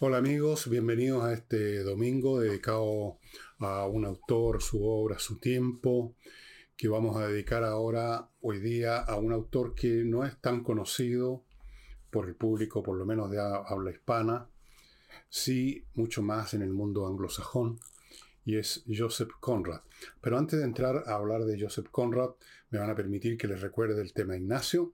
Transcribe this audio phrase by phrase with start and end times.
[0.00, 3.20] Hola amigos, bienvenidos a este domingo dedicado
[3.60, 6.16] a un autor, su obra, su tiempo,
[6.76, 11.44] que vamos a dedicar ahora, hoy día, a un autor que no es tan conocido
[12.10, 14.48] por el público, por lo menos de habla hispana,
[15.28, 17.78] sí mucho más en el mundo anglosajón,
[18.44, 19.82] y es Joseph Conrad.
[20.20, 22.30] Pero antes de entrar a hablar de Joseph Conrad,
[22.70, 24.92] me van a permitir que les recuerde el tema Ignacio.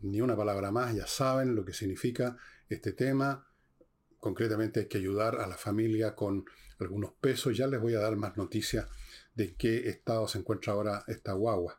[0.00, 2.36] Ni una palabra más, ya saben lo que significa
[2.68, 3.46] este tema
[4.24, 6.46] Concretamente hay que ayudar a la familia con
[6.80, 7.54] algunos pesos.
[7.54, 8.88] Ya les voy a dar más noticias
[9.34, 11.78] de qué estado se encuentra ahora esta guagua.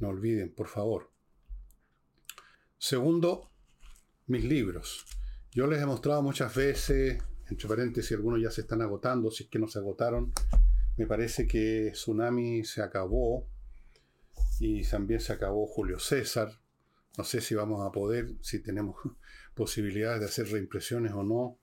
[0.00, 1.12] No olviden, por favor.
[2.76, 3.52] Segundo,
[4.26, 5.06] mis libros.
[5.52, 9.48] Yo les he mostrado muchas veces, entre paréntesis, algunos ya se están agotando, si es
[9.48, 10.32] que no se agotaron.
[10.96, 13.46] Me parece que Tsunami se acabó
[14.58, 16.50] y también se acabó Julio César.
[17.20, 18.96] No sé si vamos a poder, si tenemos
[19.54, 21.58] posibilidades de hacer reimpresiones o no.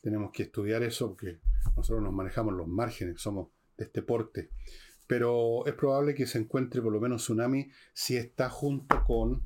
[0.00, 1.38] Tenemos que estudiar eso porque
[1.76, 4.48] nosotros nos manejamos los márgenes, somos de este porte.
[5.06, 9.42] Pero es probable que se encuentre por lo menos Tsunami si está junto con,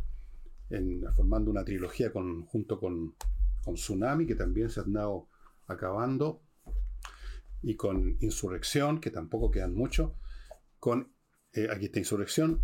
[1.17, 3.17] formando una trilogía con, junto con,
[3.65, 5.27] con Tsunami, que también se ha andado
[5.67, 6.43] acabando,
[7.61, 10.15] y con Insurrección, que tampoco quedan mucho,
[10.79, 11.13] con,
[11.53, 12.61] eh, aquí está Insurrección,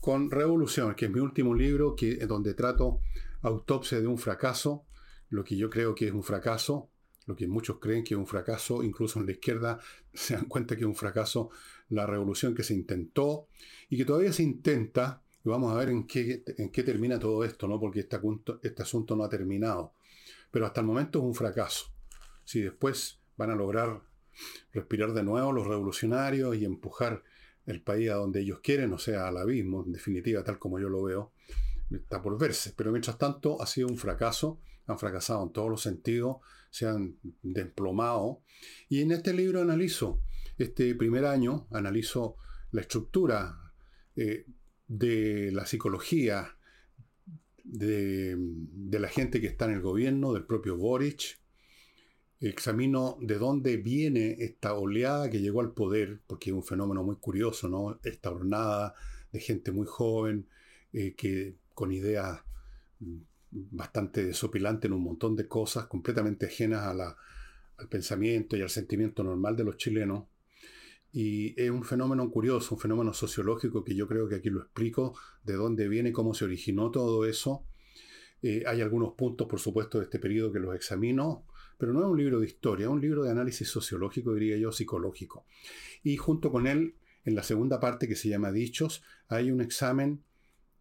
[0.00, 3.00] con Revolución, que es mi último libro, que, donde trato
[3.42, 4.84] autopsia de un fracaso,
[5.28, 6.90] lo que yo creo que es un fracaso,
[7.26, 9.78] lo que muchos creen que es un fracaso, incluso en la izquierda
[10.14, 11.50] se dan cuenta que es un fracaso
[11.90, 13.48] la revolución que se intentó
[13.88, 17.44] y que todavía se intenta, y vamos a ver en qué, en qué termina todo
[17.44, 17.78] esto, ¿no?
[17.78, 18.18] porque este,
[18.62, 19.94] este asunto no ha terminado.
[20.50, 21.86] Pero hasta el momento es un fracaso.
[22.44, 24.02] Si después van a lograr
[24.72, 27.22] respirar de nuevo los revolucionarios y empujar
[27.66, 30.88] el país a donde ellos quieren, o sea, al abismo, en definitiva, tal como yo
[30.88, 31.32] lo veo,
[31.90, 32.72] está por verse.
[32.76, 36.38] Pero mientras tanto ha sido un fracaso, han fracasado en todos los sentidos,
[36.70, 38.42] se han desplomado.
[38.88, 40.22] Y en este libro analizo,
[40.58, 42.36] este primer año, analizo
[42.72, 43.72] la estructura
[44.16, 44.46] eh,
[44.86, 46.56] de la psicología
[47.64, 51.39] de, de, la gente que está en el gobierno, del propio Boric.
[52.40, 57.16] Examino de dónde viene esta oleada que llegó al poder, porque es un fenómeno muy
[57.16, 57.98] curioso, ¿no?
[58.02, 58.94] Esta hornada
[59.30, 60.46] de gente muy joven
[60.92, 62.40] eh, que con ideas
[63.50, 69.56] bastante desopilantes en un montón de cosas, completamente ajenas al pensamiento y al sentimiento normal
[69.56, 70.24] de los chilenos.
[71.12, 75.14] Y es un fenómeno curioso, un fenómeno sociológico que yo creo que aquí lo explico,
[75.44, 77.64] de dónde viene, cómo se originó todo eso.
[78.42, 81.44] Eh, hay algunos puntos, por supuesto, de este periodo que los examino,
[81.80, 84.70] pero no es un libro de historia, es un libro de análisis sociológico, diría yo,
[84.70, 85.46] psicológico.
[86.04, 90.22] Y junto con él, en la segunda parte que se llama Dichos, hay un examen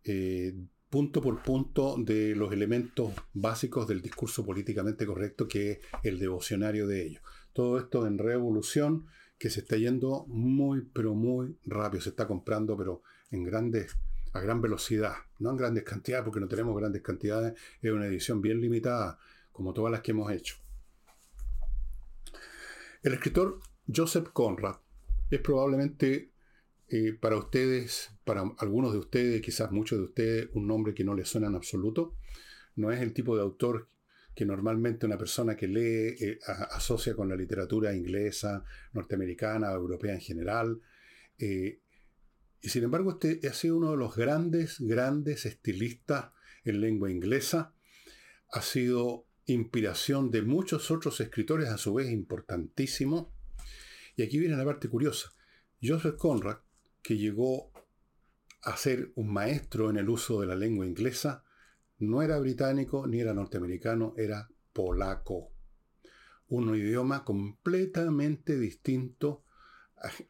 [0.03, 0.53] eh,
[0.89, 6.85] punto por punto de los elementos básicos del discurso políticamente correcto que es el devocionario
[6.85, 7.23] de ellos.
[7.53, 9.05] Todo esto en revolución
[9.39, 12.01] que se está yendo muy, pero muy rápido.
[12.01, 13.95] Se está comprando, pero en grandes,
[14.33, 15.13] a gran velocidad.
[15.39, 17.57] No en grandes cantidades, porque no tenemos grandes cantidades.
[17.81, 19.17] Es una edición bien limitada,
[19.53, 20.57] como todas las que hemos hecho.
[23.01, 24.75] El escritor Joseph Conrad
[25.29, 26.33] es probablemente
[26.89, 31.13] eh, para ustedes, para algunos de ustedes, quizás muchos de ustedes, un nombre que no
[31.13, 32.17] les suena en absoluto.
[32.75, 33.87] No es el tipo de autor
[34.35, 36.39] que normalmente una persona que lee eh,
[36.71, 40.81] asocia con la literatura inglesa, norteamericana, europea en general.
[41.37, 41.81] Eh,
[42.59, 46.31] y sin embargo, este ha sido uno de los grandes, grandes estilistas
[46.65, 47.73] en lengua inglesa.
[48.51, 53.33] Ha sido inspiración de muchos otros escritores, a su vez importantísimo.
[54.15, 55.31] Y aquí viene la parte curiosa.
[55.81, 56.57] Joseph Conrad
[57.01, 57.71] que llegó
[58.61, 61.43] a ser un maestro en el uso de la lengua inglesa,
[61.99, 65.51] no era británico ni era norteamericano, era polaco.
[66.49, 69.45] Un idioma completamente distinto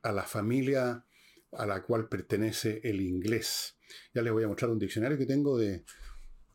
[0.01, 1.05] a, la familia
[1.51, 3.77] a la cual pertenece el inglés.
[4.13, 5.85] Ya les voy a mostrar un diccionario que tengo de,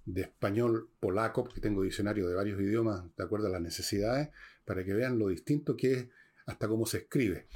[0.04, 4.30] de español polaco, porque tengo diccionario de varios idiomas de acuerdo a las necesidades,
[4.64, 6.08] para que vean lo distinto que es
[6.46, 7.48] hasta cómo se escribe.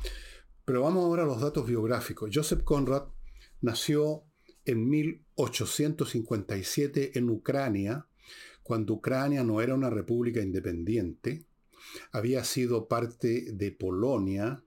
[0.65, 2.31] Pero vamos ahora a los datos biográficos.
[2.33, 3.09] Joseph Conrad
[3.61, 4.23] nació
[4.65, 8.07] en 1857 en Ucrania,
[8.63, 11.47] cuando Ucrania no era una república independiente,
[12.13, 14.63] había sido parte de Polonia,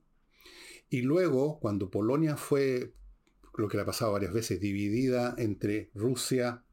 [0.89, 2.93] y luego, cuando Polonia fue,
[3.55, 6.65] lo que le ha pasado varias veces, dividida entre Rusia,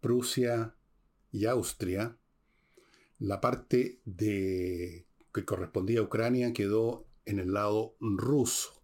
[0.00, 0.74] Prusia
[1.30, 2.16] y Austria,
[3.18, 8.82] la parte de, que correspondía a Ucrania quedó en el lado ruso.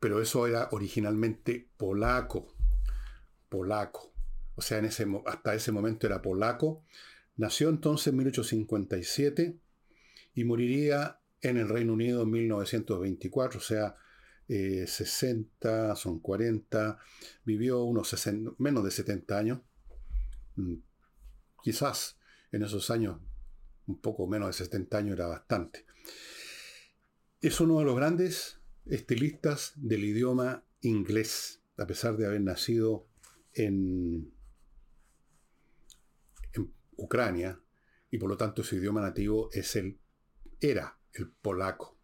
[0.00, 2.54] Pero eso era originalmente polaco.
[3.48, 4.12] Polaco.
[4.54, 6.84] O sea, en ese, hasta ese momento era polaco.
[7.36, 9.58] Nació entonces en 1857
[10.34, 13.96] y moriría en el Reino Unido en 1924, o sea,
[14.48, 16.98] 60, eh, son 40,
[17.44, 18.14] vivió unos
[18.58, 19.60] menos de 70 años.
[20.56, 20.76] Mm,
[21.62, 22.18] quizás
[22.50, 23.18] en esos años,
[23.86, 25.84] un poco menos de 70 años era bastante.
[27.40, 33.06] Es uno de los grandes estilistas del idioma inglés, a pesar de haber nacido
[33.52, 34.32] en,
[36.54, 37.60] en Ucrania,
[38.10, 39.98] y por lo tanto su idioma nativo es el,
[40.60, 41.97] era el polaco.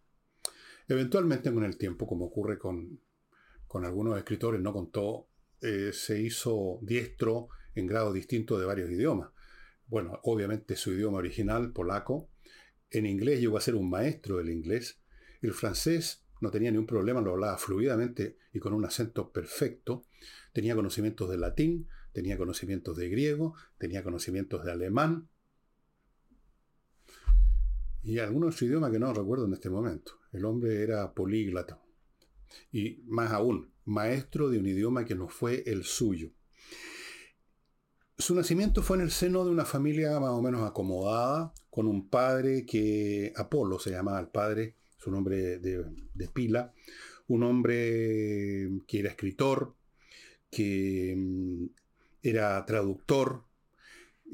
[0.88, 3.00] Eventualmente con el tiempo, como ocurre con,
[3.72, 5.28] algunos escritores, no con todo,
[5.60, 9.31] eh, se hizo diestro en grado distinto de varios idiomas.
[9.86, 12.28] Bueno, obviamente su idioma original, polaco.
[12.90, 15.00] En inglés llegó a ser un maestro del inglés.
[15.42, 20.04] El francés no tenía ningún problema, lo hablaba fluidamente y con un acento perfecto.
[20.52, 25.28] Tenía conocimientos de latín, tenía conocimientos de griego, tenía conocimientos de alemán,
[28.04, 30.12] y algunos idiomas que no recuerdo en este momento.
[30.34, 31.81] El hombre era políglota.
[32.72, 36.31] Y más aún, maestro de un idioma que no fue el suyo.
[38.19, 42.08] Su nacimiento fue en el seno de una familia más o menos acomodada, con un
[42.08, 45.84] padre que, Apolo se llamaba el padre, su nombre de,
[46.14, 46.72] de pila,
[47.28, 49.75] un hombre que era escritor,
[50.50, 51.66] que mm,
[52.22, 53.44] era traductor,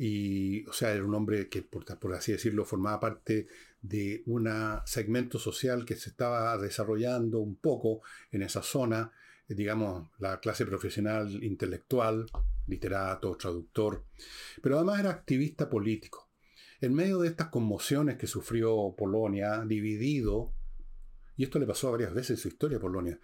[0.02, 3.48] y, o sea, era un hombre que, por, así decirlo, formaba parte
[3.82, 4.48] de un
[4.84, 9.12] segmento social que se estaba desarrollando un poco en esa zona,
[9.48, 12.26] eh, digamos, la clase profesional intelectual,
[12.66, 14.04] literato, traductor,
[14.62, 16.28] pero además era activista político.
[16.80, 20.52] En medio de estas conmociones que sufrió Polonia, dividido,
[21.36, 23.18] y esto le pasó varias veces en su historia a Polonia,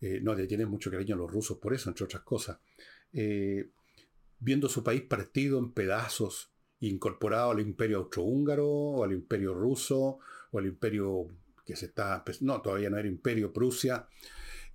[0.00, 2.58] eh, no le tienen mucho cariño a los rusos por eso, entre otras cosas,
[3.12, 3.70] eh,
[4.40, 6.51] viendo su país partido en pedazos,
[6.88, 10.18] incorporado al imperio austrohúngaro, o al imperio ruso,
[10.50, 11.28] o al imperio
[11.64, 14.06] que se está, pues, no, todavía no era imperio Prusia.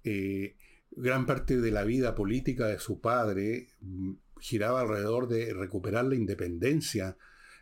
[0.03, 0.55] Eh,
[0.91, 6.15] gran parte de la vida política de su padre mm, giraba alrededor de recuperar la
[6.15, 7.17] independencia,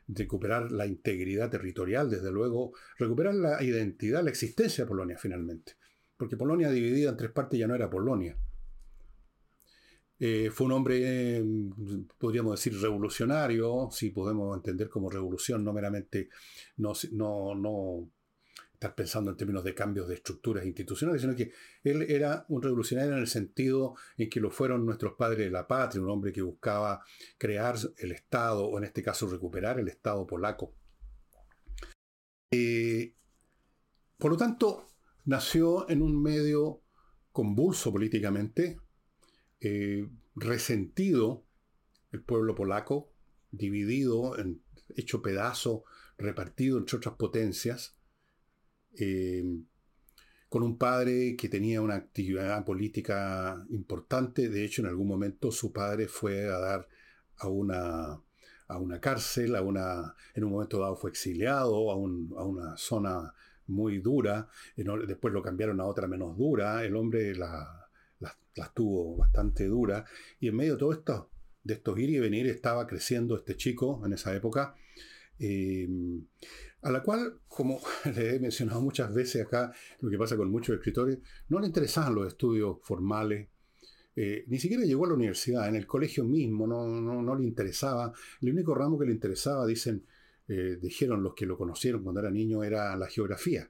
[0.07, 5.73] recuperar la integridad territorial, desde luego, recuperar la identidad, la existencia de Polonia finalmente.
[6.17, 8.37] Porque Polonia dividida en tres partes ya no era Polonia.
[10.17, 16.29] Eh, fue un hombre, em, podríamos decir, revolucionario, si podemos entender como revolución, no meramente
[16.77, 18.09] no, no, no
[18.73, 21.51] estar pensando en términos de cambios de estructuras institucionales, sino que
[21.83, 25.67] él era un revolucionario en el sentido en que lo fueron nuestros padres de la
[25.67, 27.03] patria, un hombre que buscaba
[27.37, 30.73] crear el Estado, o en este caso recuperar el Estado polaco.
[32.51, 33.15] Eh,
[34.17, 34.87] por lo tanto,
[35.25, 36.81] nació en un medio
[37.31, 38.79] convulso políticamente,
[39.59, 41.43] eh, resentido
[42.11, 43.11] el pueblo polaco,
[43.51, 44.61] dividido, en,
[44.95, 45.83] hecho pedazo,
[46.17, 47.97] repartido entre otras potencias,
[48.97, 49.43] eh,
[50.49, 54.49] con un padre que tenía una actividad política importante.
[54.49, 56.87] De hecho, en algún momento su padre fue a dar
[57.37, 58.21] a una,
[58.67, 63.33] a una cárcel, a una, en un momento dado fue exiliado a, a una zona
[63.67, 66.85] muy dura, después lo cambiaron a otra menos dura.
[66.85, 67.84] El hombre la,
[68.19, 70.09] las, tuvo bastante duras.
[70.39, 71.29] Y en medio de todo esto,
[71.63, 74.75] de estos ir y venir, estaba creciendo este chico en esa época,
[75.39, 75.87] eh,
[76.81, 77.79] a la cual, como
[78.15, 82.15] le he mencionado muchas veces acá, lo que pasa con muchos escritores, no le interesaban
[82.15, 83.49] los estudios formales.
[84.15, 88.13] Eh, ni siquiera llegó a la universidad, en el colegio mismo no, no, le interesaba.
[88.41, 90.05] El único ramo que le interesaba, dicen,
[90.47, 93.69] eh, dijeron los que lo conocieron cuando era niño, era la geografía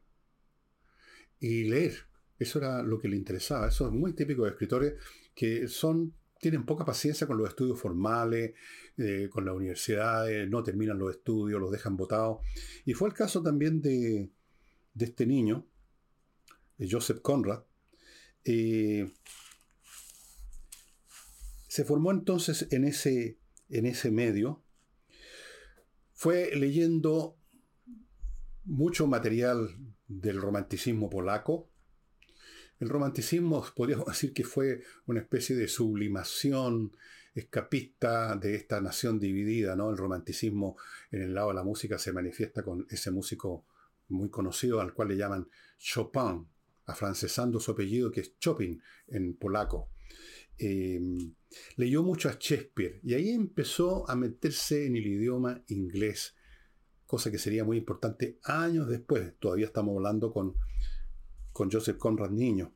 [1.40, 1.94] y leer.
[2.38, 3.68] Eso era lo que le interesaba.
[3.68, 4.94] Eso es muy típico de escritores
[5.34, 8.54] que son, tienen poca paciencia con los estudios formales,
[8.98, 12.40] eh, con las universidades, no terminan los estudios, los dejan botados.
[12.86, 14.32] Y fue el caso también de,
[14.98, 15.66] este niño,
[16.78, 17.64] de Joseph Conrad.
[18.44, 19.12] Eh,
[21.68, 23.38] se formó entonces en ese,
[23.70, 24.64] en ese medio.
[26.14, 27.38] Fue leyendo
[28.64, 29.70] mucho material
[30.08, 31.70] del romanticismo polaco,
[32.80, 36.92] el romanticismo podríamos decir que fue una especie de sublimación
[37.34, 39.90] escapista de esta nación dividida, ¿no?
[39.90, 40.78] El romanticismo
[41.12, 43.66] en el lado de la música se manifiesta con ese músico
[44.08, 46.48] muy conocido al cual le llaman Chopin,
[46.86, 49.90] afrancesando su apellido que es Chopin en polaco.
[50.58, 51.34] Em,
[51.76, 56.36] leyó mucho a Shakespeare y ahí empezó a meterse en el idioma inglés,
[57.06, 59.34] cosa que sería muy importante años después.
[59.40, 60.56] Todavía estamos hablando con
[61.56, 62.74] con Joseph Conrad Niño.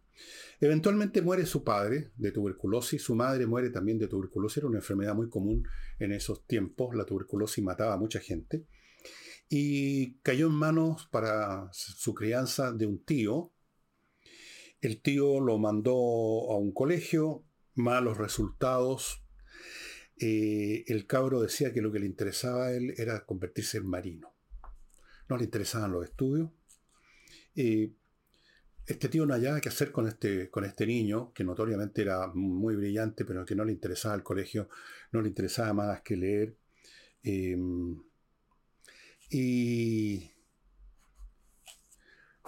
[0.62, 5.16] Eventualmente muere su padre de tuberculosis, su madre muere también de tuberculosis, era una enfermedad
[5.16, 5.68] muy común
[6.00, 8.68] en esos tiempos, la tuberculosis mataba a mucha gente,
[9.50, 13.52] y cayó en manos para su crianza de un tío.
[14.80, 17.44] El tío lo mandó a un colegio,
[17.76, 19.26] malos resultados.
[20.16, 24.34] Eh, el cabro decía que lo que le interesaba a él era convertirse en marino.
[25.28, 26.50] No le interesaban los estudios.
[27.56, 27.92] Eh,
[28.90, 32.76] este tío no hallaba qué hacer con este, con este niño, que notoriamente era muy
[32.76, 34.68] brillante, pero que no le interesaba el colegio,
[35.12, 36.58] no le interesaba más que leer.
[37.22, 38.02] Em,
[39.30, 40.32] y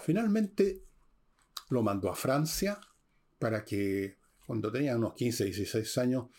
[0.03, 0.83] finalmente
[1.69, 2.79] lo mandó a Francia
[3.37, 4.17] para que,
[4.47, 6.29] cuando tenía unos 15, 16 años,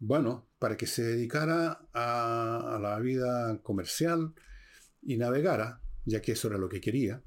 [0.00, 4.34] bueno, para que se dedicara a la vida comercial
[5.00, 7.22] y navegara, ya que eso era lo que quería.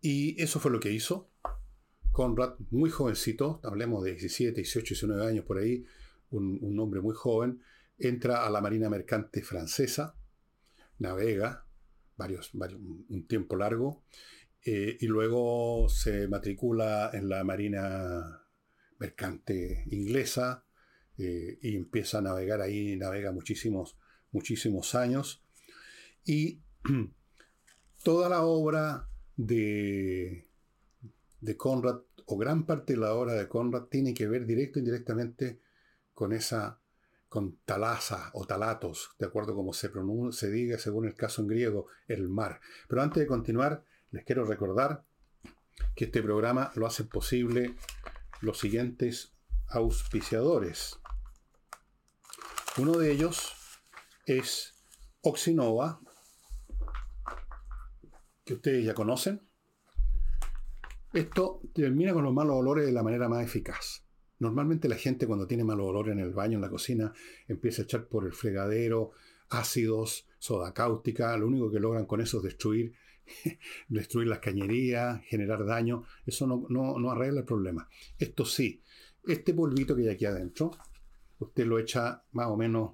[0.00, 1.30] Y eso fue lo que hizo.
[2.12, 5.84] Conrad, muy jovencito, hablemos de 17, 18, 19 años por ahí,
[6.30, 7.60] un, hombre muy joven,
[7.98, 10.16] entra a la Marina Mercante francesa,
[10.98, 11.66] navega
[12.16, 14.02] varios, un tiempo largo,
[14.64, 18.42] eh, y luego se matricula en la Marina
[18.98, 20.64] Mercante inglesa
[21.18, 23.96] eh, y empieza a navegar ahí, navega muchísimos,
[24.32, 25.44] muchísimos años.
[26.24, 26.62] Y
[28.02, 30.46] toda la obra de,
[31.40, 34.80] de Conrad, o gran parte de la obra de Conrad, tiene que ver directo o
[34.80, 35.60] indirectamente
[36.14, 36.80] con esa,
[37.28, 41.42] con talasa o talatos, de acuerdo a cómo se, pronuncia, se diga según el caso
[41.42, 42.60] en griego, el mar.
[42.88, 45.04] Pero antes de continuar, les quiero recordar
[45.94, 47.74] que este programa lo hacen posible
[48.40, 49.34] los siguientes
[49.68, 50.98] auspiciadores.
[52.78, 53.54] Uno de ellos
[54.26, 54.74] es
[55.22, 56.00] Oxinova,
[58.46, 59.42] que ustedes ya conocen.
[61.12, 64.04] Esto termina con los malos olores de la manera más eficaz.
[64.38, 67.12] Normalmente la gente cuando tiene malos olores en el baño, en la cocina,
[67.48, 69.10] empieza a echar por el fregadero
[69.48, 71.36] ácidos, soda cáustica.
[71.36, 72.94] Lo único que logran con eso es destruir,
[73.88, 76.04] destruir las cañerías, generar daño.
[76.24, 77.88] Eso no, no arregla el problema.
[78.18, 78.80] Esto sí,
[79.26, 80.70] este polvito que hay aquí adentro,
[81.40, 82.92] usted lo echa más o menos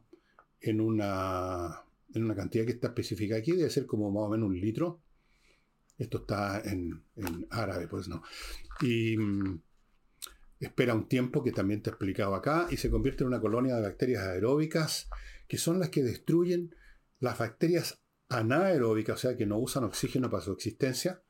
[0.61, 1.83] en una,
[2.15, 5.02] en una cantidad que está especificada aquí, debe ser como más o menos un litro
[6.03, 7.05] esto está en,
[7.51, 8.23] árabe, pues no.
[8.81, 9.61] Y mm,
[10.61, 13.77] espera un tiempo que también te he explicado acá y se convierte en una colonia
[13.77, 15.09] de bacterias aeróbicas
[15.49, 16.75] que son las que destruyen
[17.21, 21.23] las bacterias anaeróbicas, o sea, que no usan oxígeno para su existencia,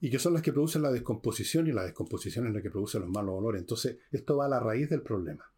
[0.00, 2.98] y que son las que producen la descomposición, y la descomposición es la que produce
[2.98, 3.60] los malos olores.
[3.60, 5.52] Entonces, esto va a la raíz del problema.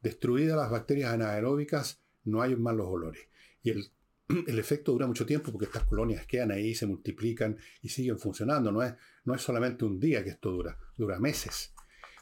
[0.00, 3.22] Destruidas las bacterias anaeróbicas, no hay malos olores.
[3.62, 3.90] Y el
[4.46, 8.70] el efecto dura mucho tiempo porque estas colonias quedan ahí, se multiplican y siguen funcionando.
[8.72, 8.94] No es,
[9.24, 11.72] no es solamente un día que esto dura, dura meses.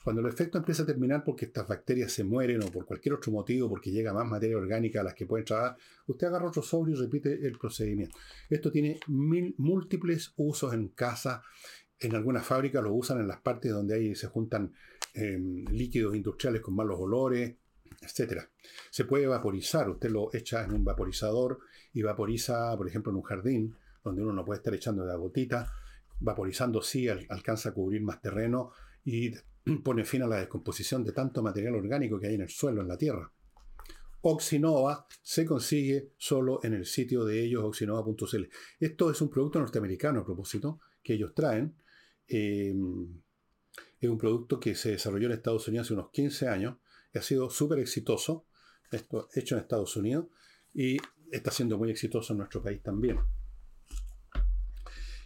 [0.09, 3.31] Cuando el efecto empieza a terminar porque estas bacterias se mueren o por cualquier otro
[3.31, 6.93] motivo, porque llega más materia orgánica a las que pueden trabajar, usted agarra otro sobre
[6.93, 8.17] y repite el procedimiento.
[8.49, 11.43] Esto tiene mil, múltiples usos en casa.
[11.99, 14.73] En algunas fábricas lo usan en las partes donde ahí se juntan
[15.13, 17.57] em, líquidos industriales con malos olores,
[18.01, 18.49] etc.
[18.91, 21.59] Se puede vaporizar, usted lo echa en un vaporizador
[21.93, 25.73] y vaporiza, por ejemplo, en un jardín, donde uno no puede estar echando de gotita,
[26.21, 28.73] vaporizando sí alcanza a cubrir más terreno
[29.05, 29.33] y
[29.85, 32.89] pone fin a la descomposición de tanto material orgánico que hay en el suelo, en
[32.89, 33.33] la tierra.
[34.21, 38.45] Oxinova se consigue solo en el sitio de ellos, oxinova.cl.
[38.81, 41.77] Esto es un producto norteamericano a propósito, que ellos traen.
[42.27, 43.23] Em,
[44.01, 46.77] es un producto que se desarrolló en Estados Unidos hace unos 15 años
[47.19, 48.47] ha sido súper exitoso,
[48.91, 50.27] esto hecho en Estados Unidos,
[50.73, 50.97] y
[51.33, 53.19] está siendo muy exitoso en nuestro país también.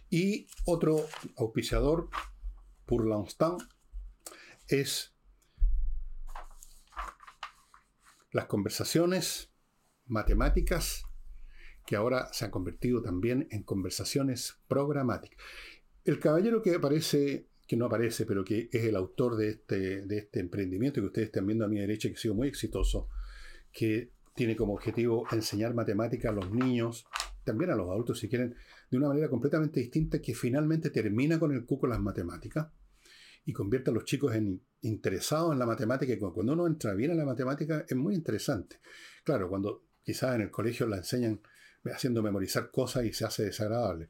[0.09, 1.07] Y otro
[1.37, 2.09] auspiciador,
[2.85, 3.57] por Lanstan,
[4.67, 5.13] es
[8.31, 9.51] las conversaciones
[10.05, 11.03] matemáticas
[11.85, 15.37] que ahora se han convertido también en conversaciones programáticas.
[16.05, 20.17] El caballero que aparece que no aparece, pero que es el autor de este, de
[20.17, 23.09] este emprendimiento que ustedes están viendo a mi derecha, que ha sido muy exitoso,
[23.71, 27.05] que tiene como objetivo enseñar matemática a los niños,
[27.43, 28.55] también a los adultos si quieren,
[28.89, 32.67] de una manera completamente distinta, que finalmente termina con el cuco las matemáticas
[33.45, 36.13] y convierte a los chicos en interesados en la matemática.
[36.13, 38.79] Y cuando uno entra bien en la matemática es muy interesante.
[39.23, 41.41] Claro, cuando quizás en el colegio la enseñan
[41.85, 44.09] haciendo memorizar cosas y se hace desagradable.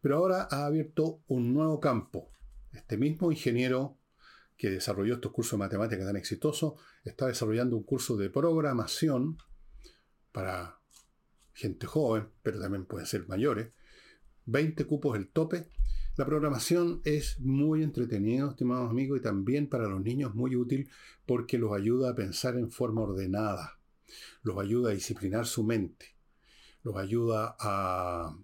[0.00, 2.30] Pero ahora ha abierto un nuevo campo,
[2.72, 3.98] este mismo ingeniero
[4.56, 6.74] que desarrolló estos cursos de matemáticas tan exitosos
[7.04, 9.38] está desarrollando un curso de programación
[10.38, 10.78] para
[11.52, 13.72] gente joven, pero también pueden ser mayores.
[14.46, 15.66] 20 cupos el tope.
[16.14, 20.88] La programación es muy entretenido, estimados amigos, y también para los niños muy útil
[21.26, 23.80] porque los ayuda a pensar en forma ordenada,
[24.44, 26.14] los ayuda a disciplinar su mente,
[26.84, 28.38] los ayuda a,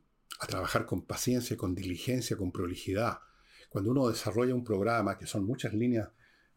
[0.49, 3.21] trabajar con paciencia, con diligencia, con prolijidad.
[3.69, 6.09] Cuando uno desarrolla un programa, que son muchas líneas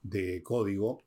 [0.02, 1.04] de código,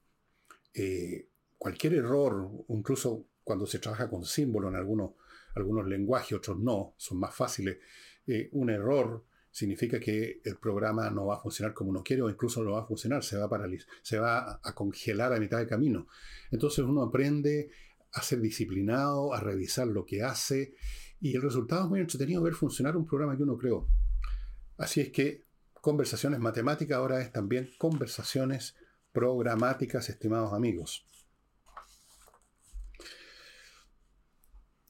[0.72, 1.26] eh,
[1.58, 5.12] cualquier error, incluso cuando se trabaja con símbolos en algunos,
[5.54, 7.78] algunos lenguajes, otros no, son más fáciles,
[8.26, 12.30] eh, un error significa que el programa no va a funcionar como uno quiere o
[12.30, 15.58] incluso no va a funcionar, se va a paralizar, se va a congelar a mitad
[15.58, 16.06] de camino.
[16.50, 17.70] Entonces uno aprende
[18.12, 20.74] a ser disciplinado, a revisar lo que hace
[21.20, 23.88] y el resultado es muy entretenido ver funcionar un programa que uno creó.
[24.78, 25.44] Así es que
[25.80, 28.76] conversaciones matemáticas ahora es también conversaciones
[29.12, 31.04] programáticas, estimados amigos.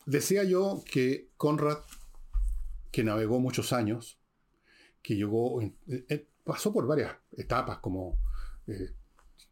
[0.06, 1.78] Decía yo que Conrad,
[2.90, 4.18] que navegó muchos años,
[5.02, 8.18] que llegó, eh, pasó por varias etapas como
[8.66, 8.90] eh,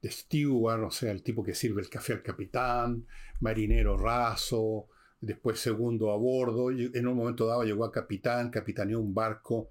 [0.04, 3.06] steward, o sea, el tipo que sirve el café al capitán,
[3.40, 4.88] marinero raso,
[5.20, 9.70] después segundo a bordo, en un momento dado llegó a capitán, capitaneó un barco.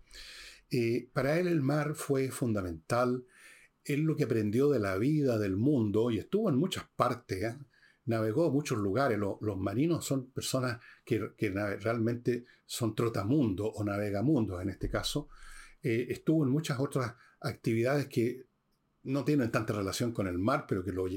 [0.69, 3.23] Eh, para él el mar fue fundamental,
[3.85, 7.55] él lo que aprendió de la vida, del mundo, y estuvo en muchas partes,
[8.07, 11.31] navegó muchos lugares, los marinos son personas que,
[11.79, 15.29] realmente son trotamundos o navegamundos en este caso,
[15.83, 18.47] eh, estuvo en muchas otras actividades que
[19.07, 21.07] no tienen tanta relación con el mar, pero que lo,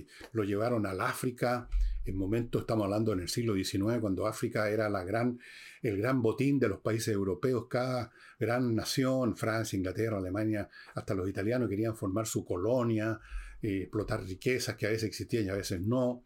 [0.44, 1.68] llevaron al África.
[2.04, 6.68] En momento estamos hablando en el siglo XIX, cuando África era el gran botín de
[6.68, 7.66] los países europeos.
[7.68, 13.18] Cada gran nación, Francia, Inglaterra, Alemania, hasta los italianos querían formar su colonia,
[13.60, 16.24] eh, explotar riquezas que a veces existían y a veces no.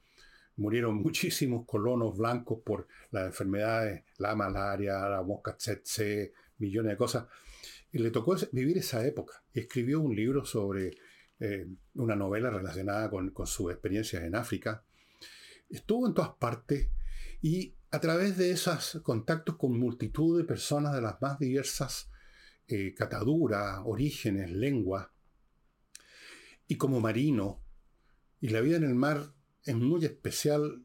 [0.57, 7.27] Murieron muchísimos colonos blancos por las enfermedades, la malaria, la mosca tsetse, millones de cosas.
[7.93, 9.43] Y le tocó vivir esa época.
[9.53, 10.97] Escribió un libro sobre
[11.39, 14.83] eh, una novela relacionada con, sus experiencias en África.
[15.69, 16.89] Estuvo en todas partes
[17.41, 22.11] y a través de esos contactos con multitud de personas de las más diversas
[22.67, 25.09] eh, cataduras, orígenes, lenguas,
[26.67, 27.61] y como marino,
[28.41, 30.85] y la vida en el mar es muy especial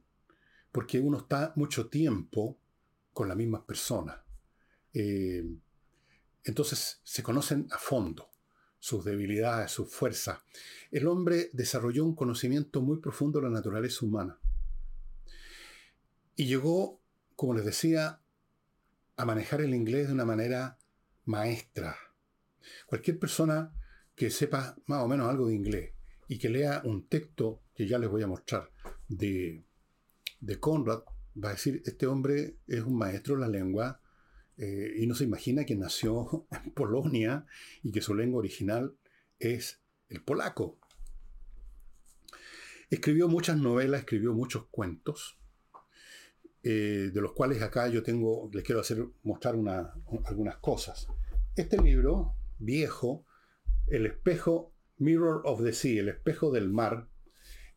[0.71, 2.59] porque uno está mucho tiempo
[3.13, 4.17] con las mismas personas.
[4.93, 5.43] Eh,
[6.43, 8.29] entonces se conocen a fondo
[8.79, 10.39] sus debilidades, sus fuerzas.
[10.91, 14.39] El hombre desarrolló un conocimiento muy profundo de la naturaleza humana.
[16.35, 17.01] Y llegó,
[17.35, 18.21] como les decía,
[19.17, 20.77] a manejar el inglés de una manera
[21.25, 21.97] maestra.
[22.87, 23.73] Cualquier persona
[24.15, 25.93] que sepa más o menos algo de inglés
[26.27, 28.69] y que lea un texto que ya les voy a mostrar
[29.07, 29.63] de,
[30.41, 30.99] de Conrad,
[31.41, 34.01] va a decir, este hombre es un maestro de la lengua,
[34.57, 37.45] eh, y no se imagina que nació en Polonia
[37.81, 38.97] y que su lengua original
[39.39, 40.77] es el polaco.
[42.89, 45.39] Escribió muchas novelas, escribió muchos cuentos,
[46.63, 49.55] eh, de los cuales acá yo tengo, les quiero hacer mostrar
[50.25, 51.07] algunas cosas.
[51.55, 53.25] Este libro, viejo,
[53.87, 57.07] El espejo, Mirror of the Sea, el espejo del mar,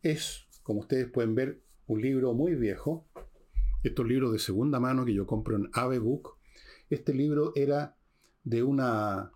[0.03, 3.07] es, como ustedes pueden ver, un libro muy viejo.
[3.83, 6.37] Estos libros de segunda mano que yo compro en Ave Book
[6.93, 7.97] este libro era
[8.45, 9.33] de una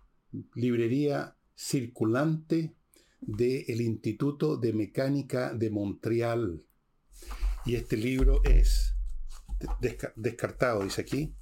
[0.53, 2.75] librería circulante
[3.19, 6.63] del Instituto de Mecánica de Montreal.
[7.65, 8.93] Y este libro es
[10.15, 11.33] descartado, dice aquí,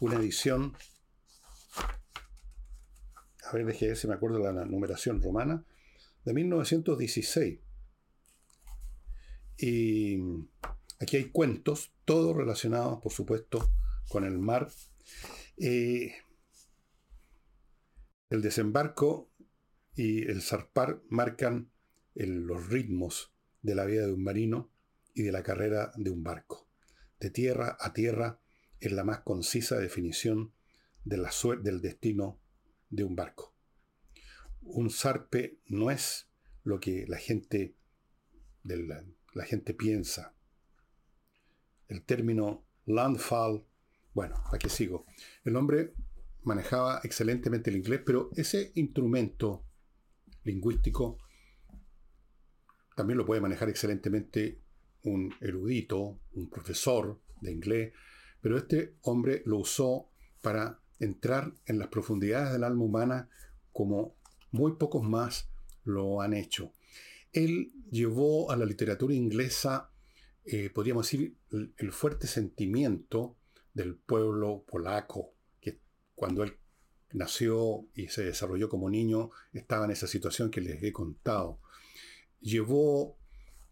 [0.00, 0.74] una edición,
[3.48, 5.64] a ver, ver si me acuerdo la numeración romana,
[6.26, 7.60] de 1916.
[9.58, 10.18] Y
[11.00, 13.70] aquí hay cuentos, todos relacionados, por supuesto,
[14.08, 14.68] con el mar
[15.56, 16.16] eh,
[18.30, 19.30] el desembarco
[19.94, 21.70] y el zarpar marcan
[22.14, 24.70] los ritmos de la vida de un marino
[25.14, 26.68] y de la carrera de un barco.
[27.20, 28.40] De tierra a tierra
[28.80, 30.52] es la más concisa definición
[31.04, 32.40] del destino
[32.90, 33.54] de un barco.
[34.62, 36.28] Un zarpe no es
[36.64, 37.76] lo que la gente,
[39.34, 40.34] la gente piensa.
[41.88, 43.66] El término landfall
[44.14, 45.06] bueno, aquí sigo.
[45.44, 45.92] El hombre
[46.44, 49.64] manejaba excelentemente el inglés, pero ese instrumento
[50.44, 51.18] lingüístico
[52.94, 54.60] también lo puede manejar excelentemente
[55.02, 57.92] un erudito, un profesor de inglés,
[58.40, 60.08] pero este hombre lo usó
[60.40, 63.28] para entrar en las profundidades del alma humana
[63.72, 64.14] como
[64.52, 65.50] muy pocos más
[65.82, 66.72] lo han hecho.
[67.32, 69.90] Él llevó a la literatura inglesa,
[70.44, 73.36] eh, podríamos decir, el fuerte sentimiento
[73.72, 75.80] del pueblo polaco, que
[76.14, 76.56] cuando él
[77.12, 81.60] nació y se desarrolló como niño, estaba en esa situación que les he contado.
[82.40, 83.16] Llevó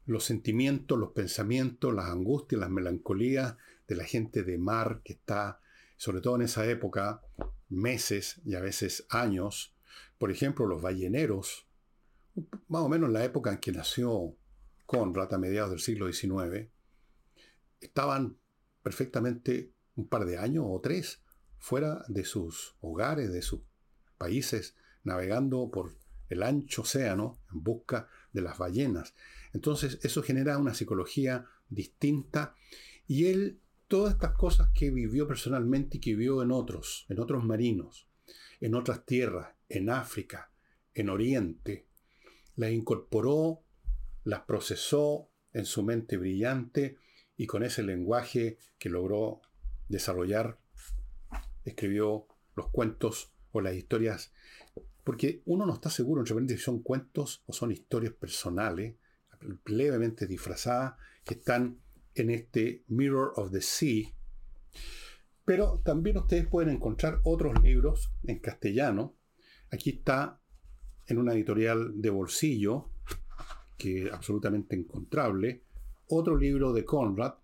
[0.06, 5.60] los sentimientos, los pensamientos, las angustias, las melancolías de la gente de mar que está,
[5.96, 7.22] sobre todo en esa época,
[7.68, 9.74] meses y a veces años.
[10.18, 11.66] Por ejemplo, los balleneros,
[12.68, 14.36] más o menos en la época en que nació
[14.86, 16.68] Conrad, a mediados del siglo XIX,
[17.80, 18.38] estaban
[18.82, 21.22] perfectamente un par de años o tres
[21.58, 23.60] fuera de sus hogares, de sus
[24.18, 25.94] países, navegando por
[26.28, 29.14] el ancho océano en busca de las ballenas.
[29.52, 32.54] Entonces eso genera una psicología distinta
[33.06, 37.44] y él, todas estas cosas que vivió personalmente y que vio en otros, en otros
[37.44, 38.08] marinos,
[38.60, 40.50] en otras tierras, en África,
[40.94, 41.86] en Oriente,
[42.56, 43.62] las incorporó,
[44.24, 46.96] las procesó en su mente brillante
[47.36, 49.40] y con ese lenguaje que logró
[49.88, 50.58] desarrollar,
[51.64, 54.32] escribió los cuentos o las historias,
[55.04, 58.96] porque uno no está seguro entre si son cuentos o son historias personales,
[59.66, 61.80] levemente disfrazadas, que están
[62.14, 64.12] en este Mirror of the Sea.
[65.44, 69.16] Pero también ustedes pueden encontrar otros libros en castellano.
[69.70, 70.40] Aquí está
[71.06, 72.88] en una editorial de bolsillo,
[73.76, 75.62] que es absolutamente encontrable,
[76.08, 77.34] otro libro de Conrad,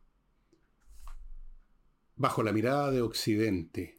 [2.21, 3.95] Bajo la mirada de Occidente.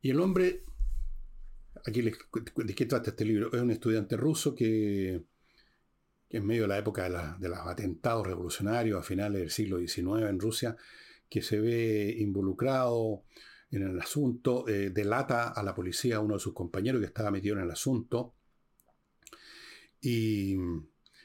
[0.00, 0.64] Y el hombre,
[1.86, 5.22] aquí de qué trata este libro, es un estudiante ruso que,
[6.28, 7.04] en medio de la época
[7.38, 10.76] de, los atentados revolucionarios a finales del siglo XIX en Rusia,
[11.28, 13.22] que se ve involucrado
[13.76, 17.30] en el asunto, eh, delata a la policía a uno de sus compañeros que estaba
[17.30, 18.34] metido en el asunto,
[20.00, 20.56] y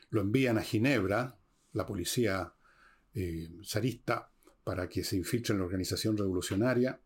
[0.10, 1.38] lo envían a Ginebra,
[1.74, 2.54] la policía
[3.14, 4.32] eh, zarista,
[4.64, 7.00] para que se infiltre en la organización revolucionaria.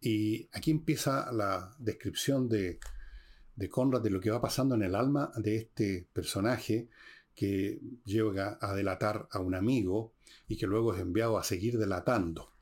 [0.00, 2.78] Y aquí empieza la descripción de,
[3.56, 6.88] de Conrad de lo que va pasando en el alma de este personaje
[7.34, 10.14] que llega a delatar a un amigo
[10.48, 12.52] y que luego es enviado a seguir delatando.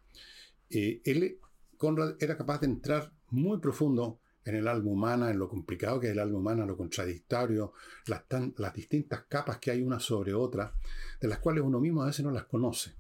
[0.70, 1.38] Eh, él,
[1.76, 6.08] Conrad, era capaz de entrar muy profundo en el alma humana, en lo complicado que
[6.08, 7.72] es el alma humana, lo contradictorio,
[8.06, 10.74] las, distintas capas que hay una sobre otra,
[11.20, 12.94] de las cuales uno mismo a veces no las conoce.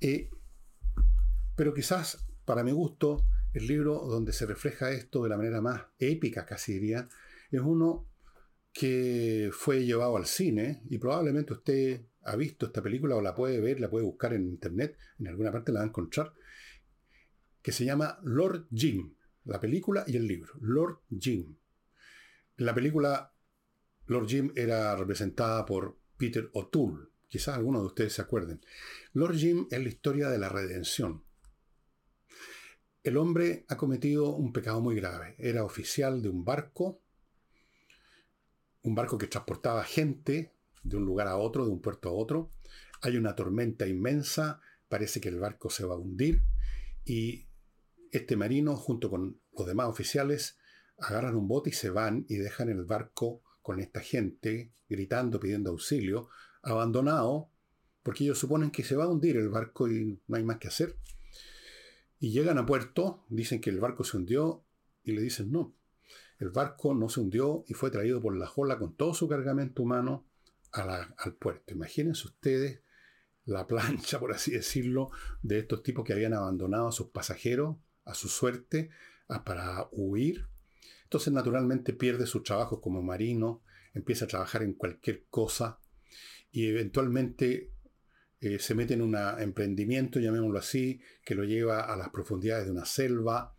[0.00, 0.28] Eh,
[1.56, 5.82] pero quizás, para mi gusto, el libro donde se refleja esto de la manera más
[5.98, 7.08] épica, casi diría,
[7.50, 8.06] es uno
[8.72, 13.60] que fue llevado al cine y probablemente usted ha visto esta película o la puede
[13.60, 16.32] ver, la puede buscar en internet, en alguna parte la va a encontrar,
[17.64, 19.14] que se llama Lord Jim,
[19.46, 21.56] la película y el libro, Lord Jim.
[22.58, 23.32] La película
[24.04, 28.60] Lord Jim era representada por Peter O'Toole, quizás algunos de ustedes se acuerden.
[29.14, 31.24] Lord Jim es la historia de la redención.
[33.02, 35.34] El hombre ha cometido un pecado muy grave.
[35.38, 37.00] Era oficial de un barco,
[38.82, 42.50] un barco que transportaba gente de un lugar a otro, de un puerto a otro.
[43.00, 46.42] Hay una tormenta inmensa, parece que el barco se va a hundir
[47.06, 47.46] y
[48.16, 50.56] este marino, junto con los demás oficiales,
[50.98, 55.70] agarran un bote y se van y dejan el barco con esta gente gritando, pidiendo
[55.70, 56.28] auxilio,
[56.62, 57.50] abandonado,
[58.04, 60.68] porque ellos suponen que se va a hundir el barco y no hay más que
[60.68, 60.96] hacer.
[62.20, 64.64] Y llegan a puerto, dicen que el barco se hundió
[65.02, 65.74] y le dicen no.
[66.38, 69.82] El barco no se hundió y fue traído por la jola con todo su cargamento
[69.82, 70.26] humano
[70.70, 71.74] al puerto.
[71.74, 72.80] Imagínense ustedes
[73.44, 75.10] la plancha, por así decirlo,
[75.42, 78.90] de estos tipos que habían abandonado a sus pasajeros a su suerte
[79.44, 80.46] para huir.
[81.04, 83.62] Entonces naturalmente pierde su trabajo como marino,
[83.92, 85.78] empieza a trabajar en cualquier cosa
[86.50, 87.72] y eventualmente
[88.40, 92.72] eh, se mete en un emprendimiento, llamémoslo así, que lo lleva a las profundidades de
[92.72, 93.56] una selva,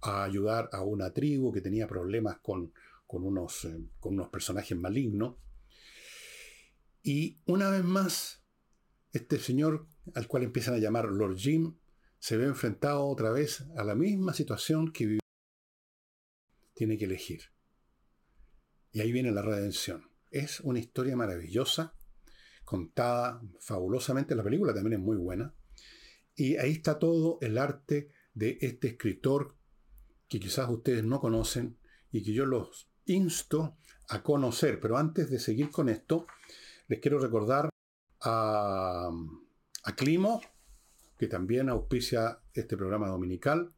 [0.00, 2.72] a ayudar a una tribu que tenía problemas con,
[3.08, 5.36] unos, eh, con unos personajes malignos.
[7.02, 8.44] Y una vez más,
[9.12, 11.76] este señor, al cual empiezan a llamar Lord Jim,
[12.22, 15.20] se ve enfrentado otra vez a la misma situación que vivió.
[16.72, 17.46] Tiene que elegir.
[18.92, 20.08] Y ahí viene la redención.
[20.30, 21.96] Es una historia maravillosa,
[22.64, 24.36] contada fabulosamente.
[24.36, 25.52] La película también es muy buena.
[26.36, 29.56] Y ahí está todo el arte de este escritor
[30.28, 31.76] que quizás ustedes no conocen
[32.12, 34.78] y que yo los insto a conocer.
[34.78, 36.28] Pero antes de seguir con esto,
[36.86, 37.68] les quiero recordar
[38.20, 39.10] a,
[39.82, 40.40] a Climo,
[41.22, 43.72] que también auspicia este programa dominical.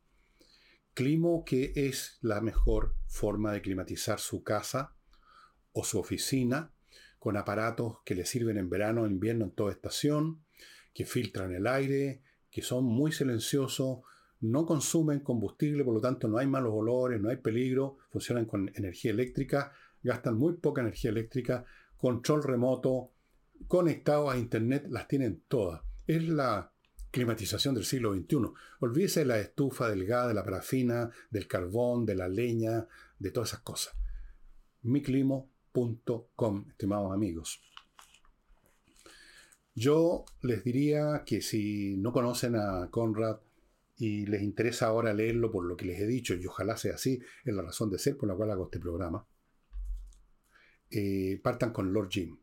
[0.95, 4.97] Climo, que es la mejor forma de climatizar su casa
[5.73, 6.73] o su oficina,
[7.19, 10.43] con aparatos que le sirven en verano, invierno, en toda estación,
[10.95, 13.99] que filtran el aire, que son muy silenciosos,
[14.41, 18.71] no consumen combustible, por lo tanto no hay malos olores, no hay peligro, funcionan con
[18.75, 19.71] energía eléctrica,
[20.03, 21.67] gastan muy poca energía eléctrica,
[21.99, 23.13] control remoto,
[23.69, 25.83] conectados a Internet, las tienen todas.
[26.07, 26.74] Es la
[27.15, 28.37] climatización del siglo XXI.
[28.81, 32.89] Olvídese de la estufa, del gas, de la parafina, del carbón, de la leña,
[33.21, 33.95] de todas esas cosas.
[34.83, 37.63] miclimo.com, estimados amigos.
[39.77, 43.39] Yo les diría que si no conocen a Conrad
[43.97, 47.21] y les interesa ahora leerlo por lo que les he dicho, y ojalá sea así,
[47.45, 49.25] es la razón de ser por la cual hago este programa,
[50.91, 52.37] eh, partan con Lord Jim.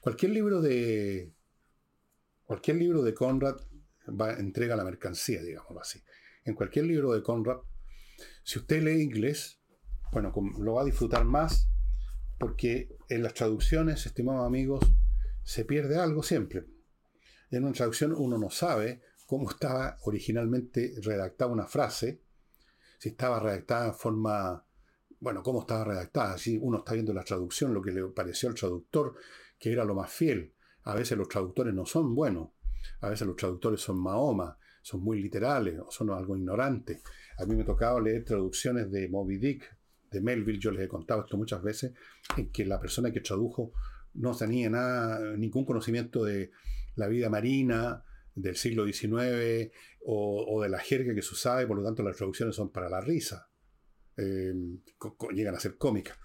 [0.00, 1.32] Cualquier libro de.
[2.50, 3.58] Cualquier libro de Conrad
[4.08, 6.02] va, entrega la mercancía, digámoslo así.
[6.44, 7.58] En cualquier libro de Conrad,
[8.42, 9.60] si usted lee inglés,
[10.10, 11.70] bueno, lo va a disfrutar más,
[12.40, 14.80] porque en las traducciones, estimados amigos,
[15.44, 16.66] se pierde algo siempre.
[17.52, 22.20] En una traducción uno no sabe cómo estaba originalmente redactada una frase,
[22.98, 24.66] si estaba redactada en forma,
[25.20, 28.56] bueno, cómo estaba redactada, si uno está viendo la traducción, lo que le pareció al
[28.56, 29.14] traductor,
[29.56, 30.52] que era lo más fiel.
[30.84, 32.50] A veces los traductores no son buenos,
[33.00, 37.02] a veces los traductores son Mahoma, son muy literales o son algo ignorantes.
[37.38, 39.76] A mí me tocaba leer traducciones de Moby Dick,
[40.10, 41.92] de Melville, yo les he contado esto muchas veces,
[42.36, 43.72] en que la persona que tradujo
[44.14, 46.50] no tenía nada, ningún conocimiento de
[46.96, 49.70] la vida marina del siglo XIX
[50.04, 52.88] o, de la jerga que se usaba y por lo tanto las traducciones son para
[52.88, 53.48] la risa.
[54.16, 54.52] Eh,
[55.32, 56.18] llegan a ser cómicas.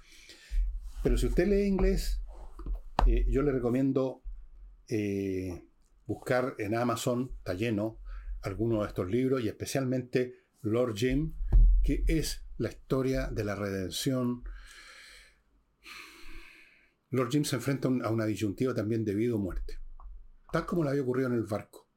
[1.04, 2.22] Pero si usted lee inglés,
[3.06, 4.24] eh, yo le recomiendo
[4.88, 5.68] eh,
[6.06, 8.00] buscar en Amazon, está lleno,
[8.42, 11.34] algunos de estos libros y especialmente Lord Jim,
[11.84, 14.44] que es la historia de la redención.
[17.10, 19.80] Lord Jim se enfrenta a una disyuntiva también de vida o muerte,
[20.52, 21.88] tal como le había ocurrido en el barco,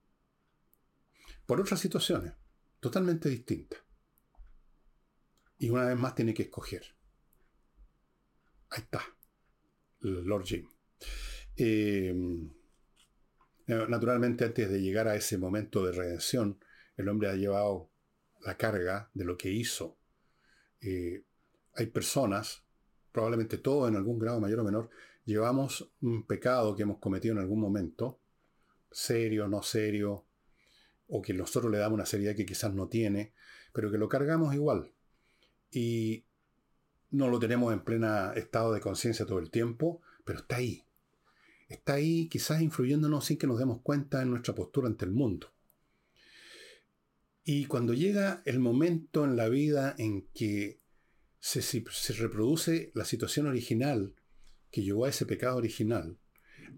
[1.46, 2.34] por otras situaciones,
[2.80, 3.80] totalmente distintas.
[5.58, 6.84] Y una vez más tiene que escoger.
[8.70, 9.02] Ahí está,
[10.00, 10.68] Lord Jim.
[11.56, 12.14] Eh,
[13.68, 16.58] naturalmente, antes de llegar a ese momento de redención,
[16.96, 17.90] el hombre ha llevado
[18.40, 19.98] la carga de lo que hizo.
[20.80, 21.22] Eh,
[21.74, 22.64] hay personas,
[23.12, 24.90] probablemente todos en algún grado mayor o menor,
[25.24, 28.18] llevamos un pecado que hemos cometido en algún momento,
[28.90, 30.24] serio, no serio,
[31.08, 33.34] o que nosotros le damos una seriedad que quizás no tiene,
[33.74, 34.92] pero que lo cargamos igual.
[35.70, 36.24] Y
[37.10, 40.87] no lo tenemos en pleno estado de conciencia todo el tiempo, pero está ahí
[41.68, 45.52] está ahí quizás influyéndonos sin que nos demos cuenta en nuestra postura ante el mundo.
[47.44, 50.80] Y cuando llega el momento en la vida en que
[51.38, 54.14] se, se, reproduce la situación original
[54.70, 56.18] que llevó a ese pecado original,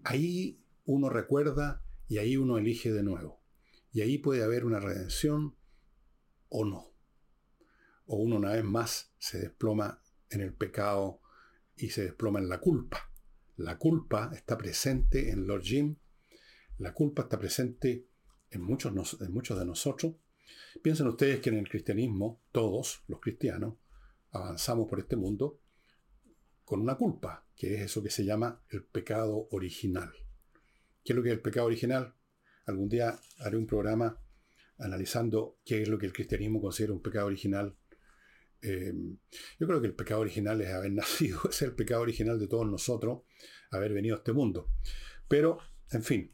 [0.03, 3.41] ahí uno recuerda y ahí uno elige de nuevo.
[3.91, 5.57] Y ahí puede haber una redención
[6.47, 6.93] o no.
[8.05, 11.21] O uno una vez más se desploma en el pecado
[11.75, 13.10] y se desploma en la culpa.
[13.57, 15.95] La culpa está presente en Lord Jim,
[16.77, 18.07] la culpa está presente
[18.49, 18.93] en muchos,
[19.59, 20.15] de nosotros.
[20.81, 23.75] Piensen ustedes que en el cristianismo, todos los cristianos,
[24.31, 25.59] avanzamos por este mundo
[26.63, 30.11] con una culpa, que es eso que se llama el pecado original.
[31.03, 32.15] ¿Qué es lo que es el pecado original?
[32.65, 34.19] Algún día haré un programa
[34.77, 37.75] analizando qué es lo que el cristianismo considera un pecado original
[38.61, 38.93] eh,
[39.59, 42.69] yo creo que el pecado original es haber nacido, es el pecado original de todos
[42.69, 43.21] nosotros,
[43.71, 44.69] haber venido a este mundo.
[45.27, 45.59] Pero,
[45.91, 46.33] en fin,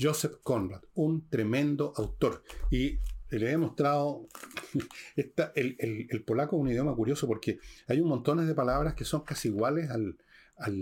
[0.00, 2.42] Joseph Conrad, un tremendo autor.
[2.70, 2.98] Y
[3.30, 4.28] le he mostrado,
[5.16, 9.48] el, polaco es un idioma curioso porque hay un montón de palabras que son casi
[9.48, 10.18] iguales al,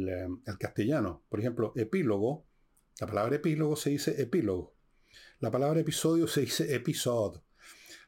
[0.09, 1.25] eh, al castellano.
[1.29, 2.47] Por ejemplo, epílogo,
[3.01, 4.75] la palabra epílogo se dice epílogo.
[5.39, 7.43] La palabra episodio se dice episodio.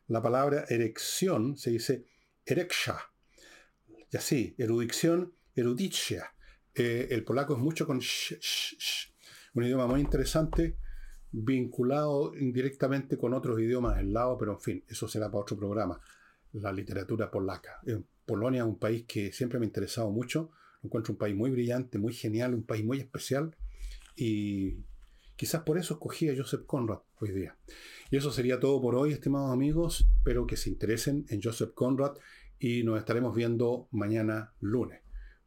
[0.09, 2.05] La palabra erección se dice
[2.45, 2.99] ereksha.
[4.11, 6.35] Y así, erudición, eruditia.
[6.75, 8.01] Eh, el polaco es mucho con
[9.55, 10.79] un idioma muy interesante,
[11.31, 16.01] vinculado indirectamente con otros idiomas del lado, pero en fin, eso será para otro programa.
[16.53, 17.81] La literatura polaca.
[18.27, 20.51] Polonia es un país que siempre me ha interesado mucho.
[20.83, 23.57] encuentro un país muy brillante, muy genial, un país muy especial.
[24.17, 24.79] Y
[25.43, 27.57] quizás por eso escogí a Joseph Conrad hoy día.
[28.13, 30.07] Y eso sería todo por hoy, estimados amigos.
[30.19, 32.13] Espero que se interesen en Joseph Conrad
[32.61, 35.01] y nos estaremos viendo mañana lunes.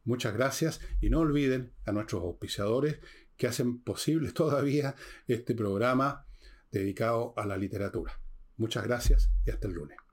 [0.04, 2.98] Muchas gracias y no olviden a nuestros auspiciadores
[3.38, 4.96] que hacen posible todavía
[5.28, 6.26] este programa
[6.70, 8.20] dedicado a la literatura.
[8.58, 10.05] Muchas gracias y hasta el lunes.